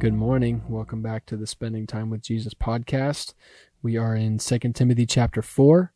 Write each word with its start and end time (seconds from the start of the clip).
Good 0.00 0.14
morning. 0.14 0.62
Welcome 0.66 1.02
back 1.02 1.26
to 1.26 1.36
the 1.36 1.46
Spending 1.46 1.86
Time 1.86 2.08
with 2.08 2.22
Jesus 2.22 2.54
podcast. 2.54 3.34
We 3.82 3.98
are 3.98 4.16
in 4.16 4.38
2 4.38 4.58
Timothy 4.72 5.04
chapter 5.04 5.42
4. 5.42 5.92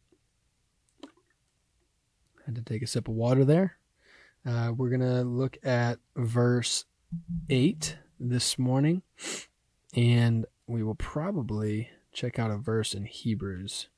Had 2.44 2.54
to 2.54 2.60
take 2.60 2.82
a 2.82 2.86
sip 2.86 3.08
of 3.08 3.14
water 3.14 3.46
there. 3.46 3.78
Uh, 4.44 4.72
we're 4.76 4.90
going 4.90 5.00
to 5.00 5.22
look 5.22 5.56
at 5.64 6.00
verse 6.14 6.84
8 7.48 7.96
this 8.20 8.58
morning, 8.58 9.00
and 9.96 10.44
we 10.66 10.82
will 10.82 10.96
probably 10.96 11.88
check 12.12 12.38
out 12.38 12.50
a 12.50 12.58
verse 12.58 12.92
in 12.92 13.06
Hebrews 13.06 13.88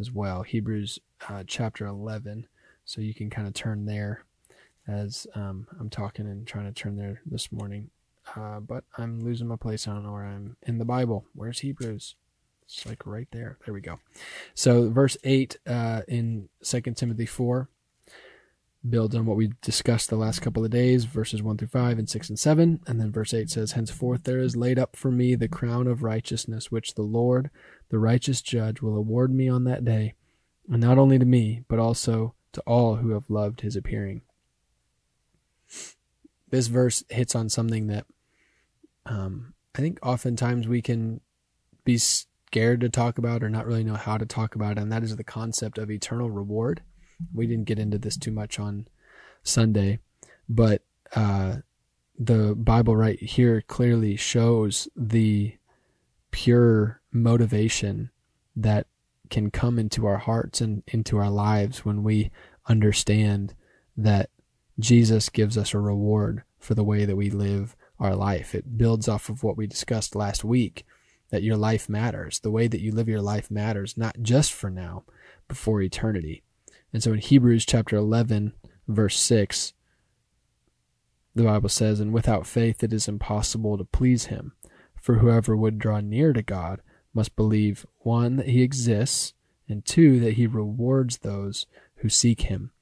as 0.00 0.10
well. 0.10 0.42
Hebrews 0.42 0.98
uh, 1.28 1.44
chapter 1.46 1.86
11. 1.86 2.48
So 2.84 3.00
you 3.00 3.14
can 3.14 3.30
kind 3.30 3.46
of 3.46 3.54
turn 3.54 3.86
there 3.86 4.24
as 4.88 5.28
um, 5.36 5.68
I'm 5.78 5.88
talking 5.88 6.26
and 6.26 6.48
trying 6.48 6.66
to 6.66 6.72
turn 6.72 6.96
there 6.96 7.22
this 7.24 7.52
morning. 7.52 7.90
Uh, 8.36 8.60
but 8.60 8.84
I'm 8.96 9.24
losing 9.24 9.48
my 9.48 9.56
place. 9.56 9.86
I 9.86 9.92
don't 9.92 10.04
know 10.04 10.12
where 10.12 10.24
I'm 10.24 10.56
in 10.62 10.78
the 10.78 10.84
Bible. 10.84 11.26
Where's 11.34 11.60
Hebrews? 11.60 12.14
It's 12.64 12.86
like 12.86 13.06
right 13.06 13.28
there. 13.32 13.58
There 13.64 13.74
we 13.74 13.80
go. 13.80 13.98
So 14.54 14.90
verse 14.90 15.16
eight 15.24 15.58
uh, 15.66 16.02
in 16.08 16.48
Second 16.62 16.96
Timothy 16.96 17.26
four 17.26 17.68
builds 18.88 19.14
on 19.14 19.26
what 19.26 19.36
we 19.36 19.52
discussed 19.62 20.10
the 20.10 20.16
last 20.16 20.40
couple 20.40 20.64
of 20.64 20.70
days, 20.70 21.04
verses 21.04 21.42
one 21.42 21.56
through 21.56 21.68
five 21.68 21.98
and 21.98 22.08
six 22.08 22.28
and 22.28 22.38
seven, 22.38 22.80
and 22.86 23.00
then 23.00 23.12
verse 23.12 23.34
eight 23.34 23.50
says, 23.50 23.72
"Henceforth 23.72 24.24
there 24.24 24.40
is 24.40 24.56
laid 24.56 24.78
up 24.78 24.96
for 24.96 25.10
me 25.10 25.34
the 25.34 25.48
crown 25.48 25.86
of 25.86 26.02
righteousness, 26.02 26.70
which 26.70 26.94
the 26.94 27.02
Lord, 27.02 27.50
the 27.90 27.98
righteous 27.98 28.40
Judge, 28.40 28.80
will 28.80 28.96
award 28.96 29.32
me 29.32 29.48
on 29.48 29.64
that 29.64 29.84
day, 29.84 30.14
and 30.70 30.80
not 30.80 30.98
only 30.98 31.18
to 31.18 31.24
me, 31.24 31.62
but 31.68 31.78
also 31.78 32.34
to 32.52 32.60
all 32.62 32.96
who 32.96 33.10
have 33.10 33.28
loved 33.28 33.60
His 33.60 33.76
appearing." 33.76 34.22
This 36.52 36.66
verse 36.66 37.02
hits 37.08 37.34
on 37.34 37.48
something 37.48 37.86
that 37.86 38.04
um, 39.06 39.54
I 39.74 39.80
think 39.80 39.98
oftentimes 40.02 40.68
we 40.68 40.82
can 40.82 41.22
be 41.84 41.96
scared 41.96 42.82
to 42.82 42.90
talk 42.90 43.16
about 43.16 43.42
or 43.42 43.48
not 43.48 43.66
really 43.66 43.82
know 43.82 43.94
how 43.94 44.18
to 44.18 44.26
talk 44.26 44.54
about, 44.54 44.76
and 44.76 44.92
that 44.92 45.02
is 45.02 45.16
the 45.16 45.24
concept 45.24 45.78
of 45.78 45.90
eternal 45.90 46.30
reward. 46.30 46.82
We 47.32 47.46
didn't 47.46 47.64
get 47.64 47.78
into 47.78 47.96
this 47.96 48.18
too 48.18 48.32
much 48.32 48.58
on 48.58 48.86
Sunday, 49.42 50.00
but 50.46 50.82
uh, 51.16 51.56
the 52.18 52.54
Bible 52.54 52.96
right 52.96 53.18
here 53.18 53.62
clearly 53.62 54.16
shows 54.16 54.88
the 54.94 55.56
pure 56.32 57.00
motivation 57.10 58.10
that 58.56 58.86
can 59.30 59.50
come 59.50 59.78
into 59.78 60.04
our 60.04 60.18
hearts 60.18 60.60
and 60.60 60.82
into 60.88 61.16
our 61.16 61.30
lives 61.30 61.86
when 61.86 62.02
we 62.02 62.30
understand 62.68 63.54
that 63.96 64.28
Jesus 64.78 65.28
gives 65.28 65.56
us 65.56 65.74
a 65.74 65.78
reward 65.78 66.42
for 66.62 66.74
the 66.74 66.84
way 66.84 67.04
that 67.04 67.16
we 67.16 67.28
live 67.28 67.76
our 67.98 68.14
life. 68.14 68.54
It 68.54 68.78
builds 68.78 69.08
off 69.08 69.28
of 69.28 69.42
what 69.42 69.56
we 69.56 69.66
discussed 69.66 70.14
last 70.14 70.44
week 70.44 70.86
that 71.30 71.42
your 71.42 71.56
life 71.56 71.88
matters. 71.88 72.40
The 72.40 72.50
way 72.50 72.68
that 72.68 72.80
you 72.80 72.92
live 72.92 73.08
your 73.08 73.20
life 73.20 73.50
matters, 73.50 73.96
not 73.96 74.22
just 74.22 74.52
for 74.52 74.70
now, 74.70 75.04
but 75.48 75.56
for 75.56 75.82
eternity. 75.82 76.42
And 76.92 77.02
so 77.02 77.12
in 77.12 77.18
Hebrews 77.18 77.64
chapter 77.64 77.96
11, 77.96 78.52
verse 78.86 79.18
6, 79.18 79.72
the 81.34 81.44
Bible 81.44 81.68
says, 81.68 82.00
And 82.00 82.12
without 82.12 82.46
faith 82.46 82.84
it 82.84 82.92
is 82.92 83.08
impossible 83.08 83.78
to 83.78 83.84
please 83.84 84.26
him. 84.26 84.52
For 85.00 85.16
whoever 85.16 85.56
would 85.56 85.78
draw 85.78 86.00
near 86.00 86.32
to 86.32 86.42
God 86.42 86.80
must 87.12 87.34
believe, 87.34 87.86
one, 87.98 88.36
that 88.36 88.48
he 88.48 88.62
exists, 88.62 89.34
and 89.68 89.84
two, 89.84 90.20
that 90.20 90.34
he 90.34 90.46
rewards 90.46 91.18
those 91.18 91.66
who 91.96 92.08
seek 92.08 92.42
him 92.42 92.72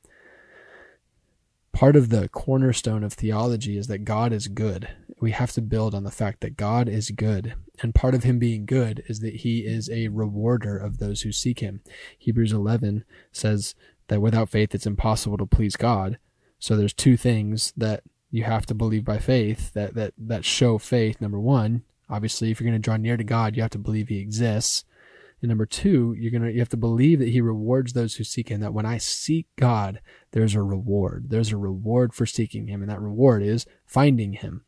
part 1.81 1.97
of 1.97 2.11
the 2.11 2.29
cornerstone 2.29 3.03
of 3.03 3.15
theology 3.15 3.79
is 3.79 3.87
that 3.87 4.05
God 4.05 4.35
is 4.35 4.49
good. 4.49 4.87
We 5.19 5.31
have 5.31 5.53
to 5.53 5.63
build 5.63 5.95
on 5.95 6.05
the 6.05 6.11
fact 6.11 6.41
that 6.41 6.59
God 6.59 6.91
is 6.91 7.11
good. 7.11 7.55
And 7.81 7.95
part 7.95 8.15
of 8.15 8.23
him 8.23 8.39
being 8.39 8.67
good 8.67 9.03
is 9.07 9.21
that 9.21 9.37
he 9.37 9.61
is 9.61 9.89
a 9.89 10.09
rewarder 10.09 10.77
of 10.77 10.99
those 10.99 11.23
who 11.23 11.33
seek 11.33 11.61
him. 11.61 11.81
Hebrews 12.19 12.53
11 12.53 13.07
says 13.33 13.75
that 14.09 14.21
without 14.21 14.51
faith 14.51 14.75
it's 14.75 14.85
impossible 14.85 15.39
to 15.39 15.47
please 15.47 15.75
God. 15.75 16.19
So 16.59 16.77
there's 16.77 16.93
two 16.93 17.17
things 17.17 17.73
that 17.79 18.03
you 18.31 18.45
have 18.45 18.67
to 18.67 18.75
believe 18.75 19.07
by 19.07 19.17
faith 19.17 19.73
that 19.73 19.95
that 19.95 20.13
that 20.19 20.45
show 20.45 20.77
faith. 20.77 21.19
Number 21.19 21.41
1, 21.41 21.83
obviously 22.11 22.51
if 22.51 22.61
you're 22.61 22.71
going 22.71 22.79
to 22.79 22.85
draw 22.85 22.99
near 22.99 23.17
to 23.17 23.25
God, 23.25 23.57
you 23.57 23.63
have 23.63 23.71
to 23.71 23.79
believe 23.79 24.09
he 24.09 24.19
exists. 24.19 24.85
And 25.41 25.49
number 25.49 25.67
two, 25.67 26.15
you're 26.19 26.31
gonna 26.31 26.51
you 26.51 26.59
have 26.59 26.69
to 26.71 26.77
believe 26.77 27.19
that 27.19 27.31
He 27.31 27.41
rewards 27.41 27.93
those 27.93 28.17
who 28.17 28.25
seek 28.25 28.51
Him. 28.51 28.61
That 28.61 28.75
when 28.75 28.87
I 28.87 28.99
seek 28.99 29.47
God, 29.57 30.01
there's 30.33 30.55
a 30.55 30.63
reward. 30.63 31.31
There's 31.31 31.53
a 31.53 31.57
reward 31.57 32.15
for 32.15 32.27
seeking 32.27 32.69
Him, 32.69 32.83
and 32.83 32.91
that 32.91 33.01
reward 33.01 33.43
is 33.43 33.67
finding 33.87 34.35
Him. 34.35 34.65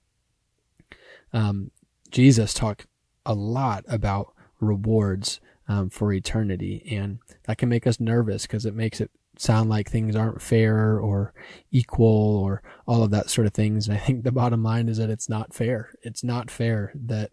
Um, 1.33 1.71
Jesus 2.11 2.53
talked 2.53 2.87
a 3.25 3.35
lot 3.35 3.85
about 3.89 4.35
rewards 4.61 5.41
um, 5.69 5.91
for 5.91 6.13
eternity, 6.13 6.87
and 6.91 7.19
that 7.45 7.59
can 7.59 7.69
make 7.69 7.87
us 7.87 8.01
nervous 8.01 8.43
because 8.43 8.67
it 8.67 8.75
makes 8.75 9.01
it 9.01 9.11
sound 9.39 9.71
like 9.71 9.89
things 9.89 10.15
aren't 10.15 10.43
fair 10.43 10.99
or 10.99 11.33
equal 11.71 12.37
or 12.37 12.63
all 12.87 13.03
of 13.03 13.11
that 13.11 13.31
sort 13.31 13.47
of 13.47 13.55
things. 13.55 13.89
And 13.89 13.97
I 13.97 14.01
think 14.01 14.25
the 14.25 14.33
bottom 14.33 14.63
line 14.63 14.89
is 14.89 14.99
that 14.99 15.11
it's 15.11 15.29
not 15.29 15.55
fair. 15.55 15.95
It's 16.03 16.23
not 16.23 16.51
fair 16.51 16.93
that 16.95 17.31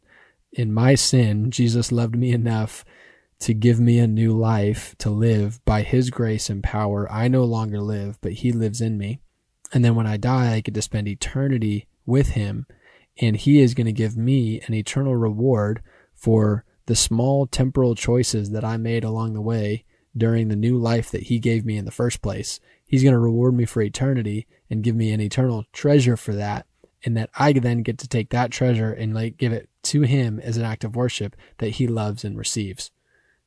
in 0.52 0.74
my 0.74 0.96
sin, 0.96 1.52
Jesus 1.52 1.92
loved 1.92 2.16
me 2.16 2.32
enough 2.32 2.86
to 3.40 3.54
give 3.54 3.80
me 3.80 4.00
a 4.00 4.08
new 4.08 4.34
life 4.34 4.96
to 5.00 5.10
live 5.10 5.64
by 5.66 5.82
his 5.82 6.10
grace 6.10 6.50
and 6.50 6.64
power. 6.64 7.10
I 7.12 7.28
no 7.28 7.44
longer 7.44 7.80
live, 7.80 8.20
but 8.22 8.34
he 8.34 8.52
lives 8.52 8.82
in 8.82 8.98
me. 8.98 9.22
And 9.72 9.86
then 9.86 9.96
when 9.96 10.08
I 10.08 10.18
die, 10.18 10.54
I 10.54 10.60
get 10.62 10.74
to 10.74 10.82
spend 10.82 11.08
eternity 11.08 11.88
with 12.06 12.30
him 12.30 12.66
and 13.22 13.36
he 13.36 13.60
is 13.60 13.74
going 13.74 13.86
to 13.86 13.94
give 13.94 14.18
me 14.18 14.62
an 14.68 14.74
eternal 14.74 15.16
reward 15.16 15.82
for 16.14 16.66
the 16.86 16.96
small 16.96 17.46
temporal 17.46 17.96
choices 17.96 18.52
that 18.52 18.64
I 18.64 18.78
made 18.78 19.04
along 19.04 19.34
the 19.34 19.42
way 19.42 19.86
during 20.18 20.48
the 20.48 20.56
new 20.56 20.78
life 20.78 21.12
that 21.12 21.24
he 21.24 21.40
gave 21.40 21.66
me 21.66 21.78
in 21.78 21.86
the 21.86 21.92
first 21.92 22.22
place. 22.22 22.60
He's 22.86 23.04
going 23.04 23.14
to 23.14 23.20
reward 23.20 23.54
me 23.54 23.66
for 23.66 23.82
eternity 23.82 24.48
and 24.70 24.84
give 24.84 24.96
me 24.96 25.12
an 25.12 25.22
eternal 25.22 25.66
treasure 25.72 26.18
for 26.18 26.34
that. 26.34 26.66
And 27.06 27.16
that 27.16 27.30
I 27.36 27.54
then 27.54 27.84
get 27.84 27.98
to 28.00 28.08
take 28.08 28.30
that 28.32 28.52
treasure 28.52 28.92
and 28.92 29.14
like 29.14 29.38
give 29.38 29.54
it 29.54 29.70
to 29.84 30.02
him 30.02 30.40
as 30.40 30.58
an 30.58 30.66
act 30.66 30.84
of 30.84 30.96
worship 30.96 31.36
that 31.60 31.70
he 31.72 31.88
loves 31.88 32.26
and 32.26 32.38
receives. 32.38 32.92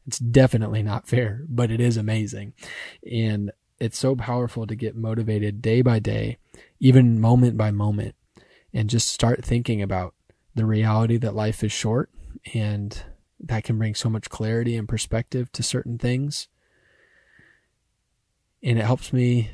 It's 0.07 0.19
definitely 0.19 0.83
not 0.83 1.07
fair, 1.07 1.45
but 1.49 1.71
it 1.71 1.81
is 1.81 1.97
amazing. 1.97 2.55
And 3.11 3.53
it's 3.79 3.99
so 3.99 4.15
powerful 4.17 4.67
to 4.67 4.75
get 4.75 4.97
motivated 4.97 5.63
day 5.63 5.83
by 5.83 5.99
day, 5.99 6.39
even 6.81 7.21
moment 7.21 7.57
by 7.57 7.71
moment, 7.71 8.15
and 8.73 8.91
just 8.91 9.09
start 9.09 9.45
thinking 9.45 9.83
about 9.83 10.15
the 10.55 10.67
reality 10.67 11.17
that 11.19 11.35
life 11.35 11.65
is 11.65 11.73
short 11.73 12.11
and 12.55 13.03
that 13.41 13.65
can 13.65 13.79
bring 13.79 13.95
so 13.95 14.09
much 14.09 14.31
clarity 14.31 14.77
and 14.77 14.89
perspective 14.89 15.51
to 15.53 15.62
certain 15.62 15.99
things. 15.99 16.49
And 18.62 18.79
it 18.79 18.85
helps 18.85 19.12
me 19.12 19.51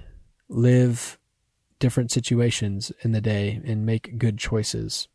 live 0.49 1.19
different 1.79 2.11
situations 2.11 2.93
in 3.03 3.13
the 3.13 3.21
day 3.21 3.61
and 3.65 3.87
make 3.87 4.19
good 4.19 4.39
choices. 4.39 5.09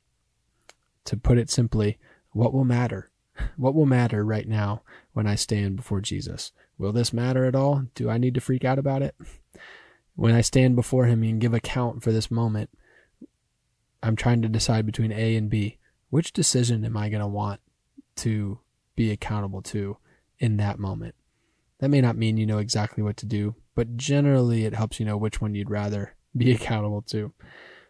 To 1.06 1.18
put 1.18 1.38
it 1.38 1.50
simply, 1.50 1.98
what 2.32 2.54
will 2.54 2.66
matter? 2.66 3.12
What 3.58 3.76
will 3.76 3.86
matter 3.86 4.24
right 4.26 4.48
now 4.48 4.82
when 5.14 5.28
I 5.28 5.36
stand 5.36 5.78
before 5.78 6.02
Jesus? 6.02 6.52
Will 6.78 6.92
this 6.92 7.14
matter 7.14 7.46
at 7.46 7.56
all? 7.56 7.86
Do 7.96 8.10
I 8.10 8.18
need 8.18 8.34
to 8.36 8.42
freak 8.42 8.66
out 8.66 8.80
about 8.80 9.02
it? 9.02 9.16
When 10.16 10.34
I 10.34 10.42
stand 10.42 10.76
before 10.76 11.06
Him 11.06 11.24
and 11.24 11.42
give 11.42 11.54
account 11.54 12.04
for 12.04 12.12
this 12.12 12.30
moment, 12.30 12.70
I'm 14.02 14.16
trying 14.16 14.42
to 14.42 14.50
decide 14.50 14.86
between 14.86 15.12
A 15.12 15.36
and 15.36 15.50
B. 15.50 15.78
Which 16.10 16.34
decision 16.34 16.86
am 16.86 16.98
I 16.98 17.10
going 17.10 17.22
to 17.22 17.28
want 17.28 17.62
to 18.18 18.60
be 18.96 19.12
accountable 19.12 19.62
to 19.64 19.98
in 20.40 20.58
that 20.58 20.78
moment? 20.78 21.16
That 21.80 21.90
may 21.90 22.02
not 22.02 22.18
mean 22.18 22.38
you 22.38 22.46
know 22.46 22.60
exactly 22.60 23.04
what 23.04 23.18
to 23.18 23.26
do, 23.26 23.56
but 23.76 23.98
generally 23.98 24.66
it 24.66 24.76
helps 24.76 25.00
you 25.00 25.06
know 25.06 25.18
which 25.18 25.42
one 25.42 25.56
you'd 25.56 25.70
rather 25.70 26.16
be 26.36 26.52
accountable 26.56 27.02
to. 27.04 27.34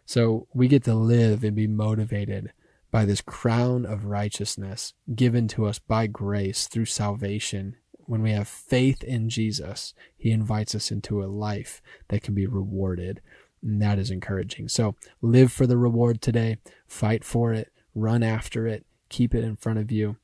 So 0.06 0.46
we 0.54 0.68
get 0.68 0.84
to 0.84 0.94
live 0.94 1.44
and 1.44 1.56
be 1.56 1.66
motivated 1.66 2.52
by 2.94 3.04
this 3.04 3.20
crown 3.20 3.84
of 3.84 4.04
righteousness 4.04 4.94
given 5.16 5.48
to 5.48 5.66
us 5.66 5.80
by 5.80 6.06
grace 6.06 6.68
through 6.68 6.84
salvation. 6.84 7.74
When 8.06 8.22
we 8.22 8.30
have 8.30 8.46
faith 8.46 9.02
in 9.02 9.28
Jesus, 9.28 9.94
he 10.16 10.30
invites 10.30 10.76
us 10.76 10.92
into 10.92 11.20
a 11.20 11.26
life 11.26 11.82
that 12.06 12.22
can 12.22 12.34
be 12.34 12.46
rewarded. 12.46 13.20
And 13.60 13.82
that 13.82 13.98
is 13.98 14.12
encouraging. 14.12 14.68
So 14.68 14.94
live 15.20 15.50
for 15.52 15.66
the 15.66 15.76
reward 15.76 16.22
today, 16.22 16.58
fight 16.86 17.24
for 17.24 17.52
it, 17.52 17.72
run 17.96 18.22
after 18.22 18.64
it, 18.64 18.86
keep 19.08 19.34
it 19.34 19.42
in 19.42 19.56
front 19.56 19.80
of 19.80 19.90
you, 19.90 20.18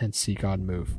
and 0.00 0.12
see 0.12 0.34
God 0.34 0.58
move. 0.58 0.96